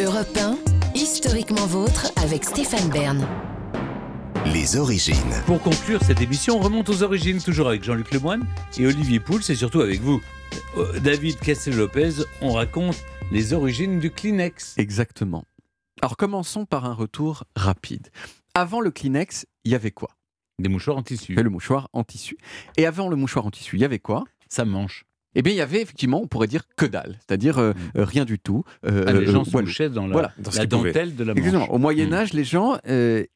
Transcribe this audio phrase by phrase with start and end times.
[0.00, 0.58] Europe 1,
[0.94, 3.26] historiquement vôtre avec Stéphane Bern.
[4.52, 5.14] Les origines.
[5.46, 8.44] Pour conclure cette émission, on remonte aux origines, toujours avec Jean-Luc Lemoyne
[8.78, 10.20] et Olivier Pouls, et surtout avec vous.
[10.76, 12.96] Euh, David Castel-Lopez, on raconte
[13.30, 14.74] les origines du Kleenex.
[14.76, 15.44] Exactement.
[16.02, 18.08] Alors commençons par un retour rapide.
[18.54, 20.10] Avant le Kleenex, il y avait quoi?
[20.58, 21.32] Des mouchoirs en tissu.
[21.32, 22.36] Il y avait le mouchoir en tissu.
[22.76, 24.24] Et avant le mouchoir en tissu, il y avait quoi?
[24.48, 25.04] Ça mange.
[25.34, 27.98] Eh bien, il y avait effectivement, on pourrait dire que dalle, c'est-à-dire euh, Mm.
[27.98, 28.64] euh, rien du tout.
[28.86, 29.66] Euh, Ah, les gens euh, se voilà.
[29.66, 30.32] mouchaient dans la, Voilà.
[30.38, 30.92] Dans ce la qu'ils pouvaient.
[30.92, 31.44] dentelle de la manche.
[31.44, 31.72] Exactement.
[31.74, 32.12] Au Moyen Mm.
[32.14, 32.76] Âge, les gens,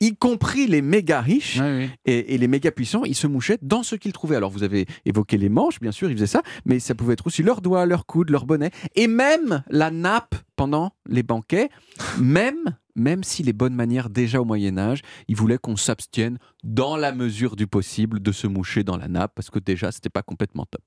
[0.00, 1.88] y compris les méga riches oui.
[2.04, 4.36] et, et les méga puissants, ils se mouchaient dans ce qu'ils trouvaient.
[4.36, 7.26] Alors vous avez évoqué les manches, bien sûr, ils faisaient ça, mais ça pouvait être
[7.26, 11.68] aussi leurs doigts, leurs coudes, leurs bonnets, et même la nappe pendant les banquets,
[12.20, 12.56] même
[12.96, 17.12] même si les bonnes manières déjà au Moyen Âge, ils voulaient qu'on s'abstienne dans la
[17.12, 20.66] mesure du possible de se moucher dans la nappe, parce que déjà c'était pas complètement
[20.68, 20.82] top.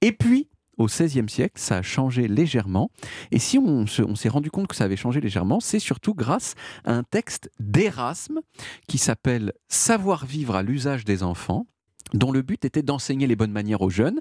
[0.00, 0.48] Et puis
[0.78, 2.90] au XVIe siècle, ça a changé légèrement.
[3.30, 6.14] Et si on se- on s'est rendu compte que ça avait changé légèrement, c'est surtout
[6.14, 8.40] grâce à un texte d'Erasme
[8.88, 11.66] qui s'appelle Savoir vivre à l'usage des enfants
[12.14, 14.20] dont le but était d'enseigner les bonnes manières aux jeunes.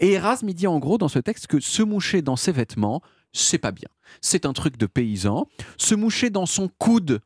[0.00, 3.58] Et Erasme, dit en gros dans ce texte que se moucher dans ses vêtements, c'est
[3.58, 3.88] pas bien.
[4.22, 5.46] C'est un truc de paysan.
[5.76, 7.20] Se moucher dans son coude,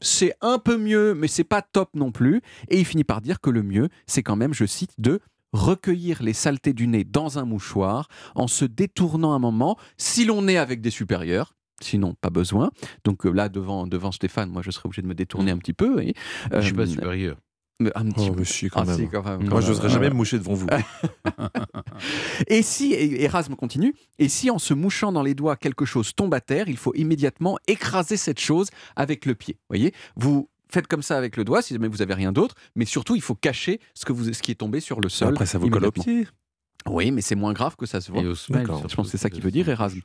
[0.00, 2.40] c'est un peu mieux, mais c'est pas top non plus.
[2.68, 5.18] Et il finit par dire que le mieux, c'est quand même, je cite, de
[5.52, 10.46] recueillir les saletés du nez dans un mouchoir en se détournant un moment, si l'on
[10.48, 11.54] est avec des supérieurs.
[11.80, 12.70] Sinon, pas besoin.
[13.04, 15.72] Donc euh, là, devant, devant Stéphane, moi, je serais obligé de me détourner un petit
[15.74, 15.94] peu.
[15.96, 16.12] oui.
[16.52, 17.36] Je suis pas Euh, supérieur.
[17.78, 18.40] mais un petit Oh, peu.
[18.40, 18.96] mais si, quand Ah, même.
[18.96, 20.66] si, quand même, quand Moi, je n'oserais jamais me moucher devant vous.
[22.48, 26.14] Et si, et Erasme continue, et si en se mouchant dans les doigts quelque chose
[26.14, 29.56] tombe à terre, il faut immédiatement écraser cette chose avec le pied.
[29.68, 32.84] voyez Vous faites comme ça avec le doigt si jamais vous avez rien d'autre, mais
[32.84, 35.28] surtout il faut cacher ce, que vous, ce qui est tombé sur le sol.
[35.28, 36.26] Après, ça vous colle au pied.
[36.88, 38.22] Oui, mais c'est moins grave que ça se voit.
[38.22, 40.00] Je pense que c'est ça qui veut dire Erasme.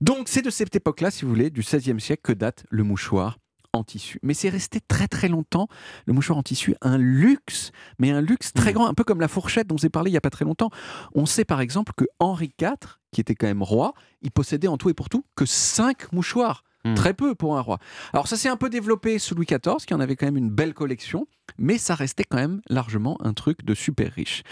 [0.00, 3.38] Donc c'est de cette époque-là, si vous voulez, du XVIe siècle, que date le mouchoir
[3.72, 4.18] en tissu.
[4.22, 5.66] Mais c'est resté très très longtemps,
[6.06, 8.74] le mouchoir en tissu, un luxe, mais un luxe très Mm.
[8.74, 10.68] grand, un peu comme la fourchette dont j'ai parlé il n'y a pas très longtemps.
[11.14, 12.68] On sait par exemple que Henri IV,
[13.12, 16.64] qui était quand même roi, il possédait en tout et pour tout que cinq mouchoirs.
[16.84, 16.94] Mm.
[16.94, 17.78] Très peu pour un roi.
[18.12, 20.50] Alors ça s'est un peu développé sous Louis XIV, qui en avait quand même une
[20.50, 21.26] belle collection,
[21.58, 24.42] mais ça restait quand même largement un truc de super riche.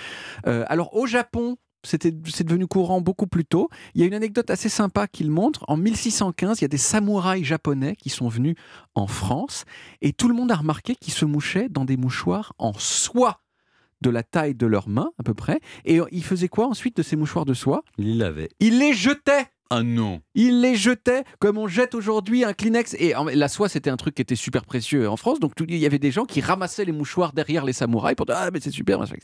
[0.46, 3.68] Euh, alors au Japon, c'est devenu courant beaucoup plus tôt.
[3.94, 5.64] Il y a une anecdote assez sympa qui le montre.
[5.68, 8.54] En 1615, il y a des samouraïs japonais qui sont venus
[8.94, 9.64] en France
[10.02, 13.40] et tout le monde a remarqué qu'ils se mouchaient dans des mouchoirs en soie
[14.02, 15.60] de la taille de leurs mains à peu près.
[15.84, 17.82] Et ils faisaient quoi ensuite de ces mouchoirs de soie?
[17.98, 20.20] Ils les jetaient Ah non.
[20.34, 22.94] il les jetait comme on jette aujourd'hui un Kleenex.
[22.98, 25.38] Et la soie, c'était un truc qui était super précieux en France.
[25.40, 28.26] Donc tout- il y avait des gens qui ramassaient les mouchoirs derrière les samouraïs pour
[28.26, 29.14] dire Ah, mais c'est super, machin.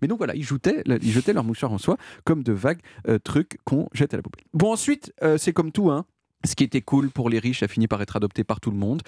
[0.00, 3.18] Mais donc voilà, ils, jetaient, ils jetaient leurs mouchoirs en soie comme de vagues euh,
[3.18, 4.44] trucs qu'on jette à la poubelle.
[4.54, 5.90] Bon, ensuite, euh, c'est comme tout.
[5.90, 6.04] Hein.
[6.44, 8.76] Ce qui était cool pour les riches a fini par être adopté par tout le
[8.76, 9.02] monde.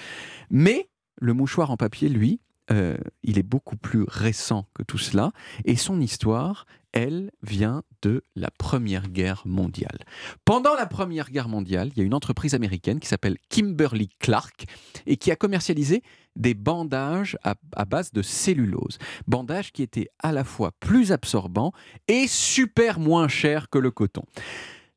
[0.51, 0.89] Mais
[1.21, 5.33] le mouchoir en papier, lui, euh, il est beaucoup plus récent que tout cela.
[5.65, 9.99] Et son histoire, elle, vient de la Première Guerre mondiale.
[10.45, 14.65] Pendant la Première Guerre mondiale, il y a une entreprise américaine qui s'appelle Kimberly Clark
[15.07, 16.03] et qui a commercialisé
[16.37, 18.99] des bandages à, base de cellulose.
[19.27, 21.73] Bandages qui étaient à la fois plus absorbants
[22.09, 24.23] et super moins chers que le coton.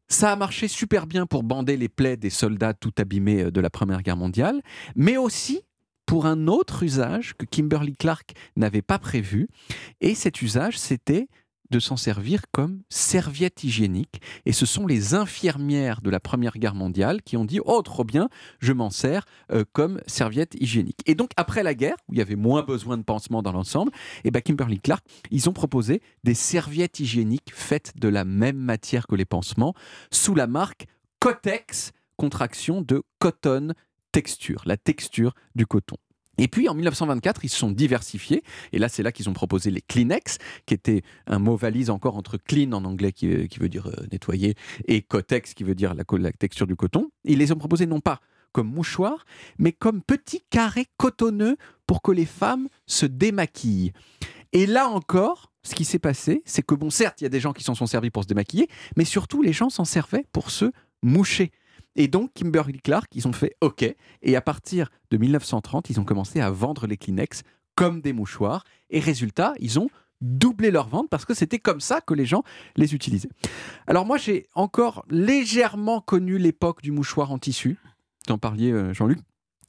[0.08, 3.60] Ça a marché super bien pour bander les plaies des soldats tout abîmés euh, de
[3.60, 4.62] la Première Guerre mondiale,
[4.96, 5.64] mais aussi
[6.08, 9.48] pour un autre usage que Kimberly Clark n'avait pas prévu.
[10.02, 11.28] Et cet usage, c'était
[11.70, 14.22] de s'en servir comme serviette hygiénique.
[14.46, 18.06] Et ce sont les infirmières de la Première Guerre mondiale qui ont dit Oh, trop
[18.06, 18.30] bien,
[18.60, 21.02] je m'en sers euh, comme serviette hygiénique.
[21.06, 23.92] Et donc, après la guerre, où il y avait moins besoin de pansements dans l'ensemble,
[24.24, 29.08] et ben Kimberly Clark, ils ont proposé des serviettes hygiéniques faites de la même matière
[29.08, 29.74] que les pansements,
[30.10, 30.86] sous la marque
[31.20, 33.74] Cotex, contraction de cotton
[34.12, 35.98] texture, la texture du coton.
[36.38, 38.44] Et puis en 1924, ils se sont diversifiés.
[38.72, 42.16] Et là, c'est là qu'ils ont proposé les Kleenex, qui était un mot valise encore
[42.16, 45.96] entre clean en anglais, qui, qui veut dire euh, nettoyer, et Cotex, qui veut dire
[45.96, 47.10] la, texture du coton.
[47.24, 48.20] Ils les ont proposés non pas
[48.52, 49.26] comme mouchoirs,
[49.58, 53.92] mais comme petits carrés cotonneux pour que les femmes se démaquillent.
[54.54, 57.40] Et là encore, ce qui s'est passé, c'est que, bon, certes, il y a des
[57.40, 60.50] gens qui s'en sont servis pour se démaquiller, mais surtout, les gens s'en servaient pour
[60.50, 60.72] se
[61.04, 61.52] moucher.
[61.98, 63.84] Et donc, Kimberly Clark, ils ont fait OK.
[64.22, 67.44] Et à partir de 1930, ils ont commencé à vendre les Kleenex
[67.76, 68.64] comme des mouchoirs.
[68.90, 69.90] Et résultat, ils ont
[70.22, 72.44] doublé leur vente parce que c'était comme ça que les gens
[72.76, 73.30] les utilisaient.
[73.86, 77.78] Alors moi, j'ai encore légèrement connu l'époque du mouchoir en tissu.
[78.28, 79.20] Vous en parliez, euh, Jean-Luc.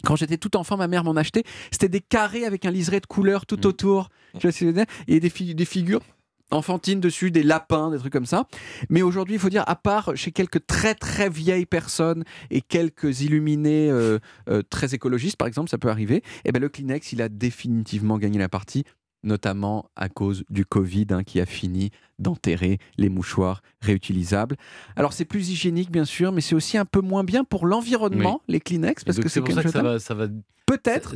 [0.05, 1.43] Quand j'étais tout enfant, ma mère m'en achetait.
[1.73, 3.67] C'était des carrés avec un liseré de couleur tout Mm.
[3.67, 4.09] autour.
[4.35, 6.01] Je sais pas si vous voyez, Et des, fi- des figures
[6.51, 8.47] enfantine dessus, des lapins, des trucs comme ça.
[8.89, 13.23] Mais aujourd'hui, il faut dire, à part chez quelques très très vieilles personnes et quelques
[13.23, 14.19] illuminés euh,
[14.49, 18.19] euh, très écologistes, par exemple, ça peut arriver, eh ben, le Kleenex, il a définitivement
[18.19, 18.85] gagné la partie
[19.25, 21.91] notamment à cause du Covid hein, qui a fini
[22.21, 24.57] d'enterrer les mouchoirs réutilisables.
[24.95, 28.43] Alors c'est plus hygiénique bien sûr, mais c'est aussi un peu moins bien pour l'environnement,
[28.47, 30.29] les Kleenex, parce que c'est pour ça que ça va, ça va
[30.69, 31.15] Peut-être,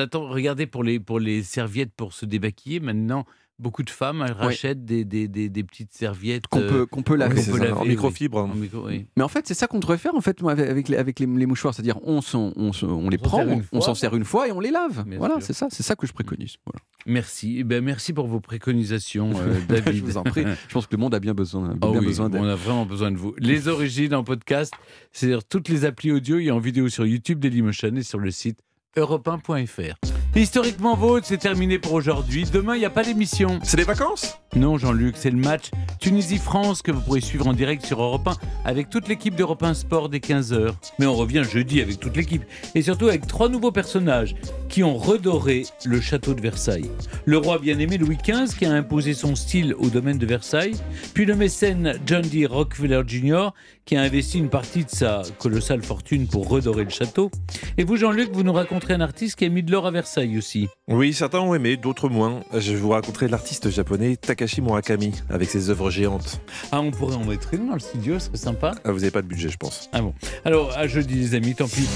[0.00, 2.80] attends, regardez pour les, pour les serviettes pour se débaquiller.
[2.80, 3.26] Maintenant,
[3.58, 7.02] beaucoup de femmes elles rachètent des, des, des, des petites serviettes Qu'on euh, peut, qu'on
[7.02, 7.36] peut laver.
[7.36, 7.88] qu'on c'est peut ça, laver, en oui.
[7.88, 8.38] microfibre.
[8.38, 9.06] en micro- oui.
[9.16, 11.26] Mais en fait, c'est ça qu'on devrait faire en fait avec, avec les, avec les,
[11.26, 14.52] les mouchoirs, c'est-à-dire on, s'en- on, on les prend, on, s'en sert une fois et
[14.52, 15.04] on les lave.
[15.06, 16.56] Bien voilà, c'est ça, c'est ça que je préconise.
[16.66, 16.80] Voilà.
[17.06, 17.56] Merci.
[17.58, 19.94] Eh ben, merci pour vos préconisations, euh, David.
[19.94, 20.44] je vous en prie.
[20.68, 22.40] Je pense que le monde a bien besoin, Ah bien oui, besoin d'aide.
[22.42, 23.34] on a vraiment besoin de vous.
[23.38, 24.72] Les origines en podcast,
[25.12, 28.58] c'est-à-dire toutes les applis audio et en vidéo sur YouTube Dailymotion et sur le site
[28.96, 30.17] europe1.fr.
[30.38, 32.44] Historiquement vôtre, c'est terminé pour aujourd'hui.
[32.44, 33.58] Demain, il n'y a pas d'émission.
[33.64, 34.38] C'est les vacances?
[34.54, 35.70] Non, Jean-Luc, c'est le match
[36.00, 39.74] Tunisie-France que vous pourrez suivre en direct sur Europe 1 avec toute l'équipe d'Europe 1
[39.74, 40.74] Sport dès 15h.
[40.98, 42.44] Mais on revient jeudi avec toute l'équipe
[42.74, 44.36] et surtout avec trois nouveaux personnages
[44.68, 46.90] qui ont redoré le château de Versailles.
[47.24, 50.76] Le roi bien-aimé Louis XV qui a imposé son style au domaine de Versailles,
[51.14, 52.46] puis le mécène John D.
[52.46, 53.50] Rockefeller Jr.
[53.84, 57.30] qui a investi une partie de sa colossale fortune pour redorer le château.
[57.76, 60.27] Et vous, Jean-Luc, vous nous raconterez un artiste qui a mis de l'or à Versailles
[60.36, 60.68] aussi.
[60.88, 62.40] Oui, certains ont aimé, d'autres moins.
[62.54, 66.40] Je vous raconterai l'artiste japonais Takashi Murakami avec ses œuvres géantes.
[66.72, 68.72] Ah, on pourrait en mettre une dans le studio, ce serait sympa.
[68.84, 69.88] Ah, vous n'avez pas de budget, je pense.
[69.92, 70.12] Ah bon.
[70.44, 71.88] Alors, à jeudi, les amis, tant pis.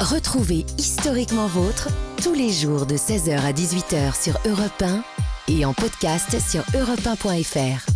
[0.00, 1.88] Retrouvez Historiquement Vôtre
[2.22, 5.02] tous les jours de 16h à 18h sur Europe 1
[5.48, 7.93] et en podcast sur europe1.fr.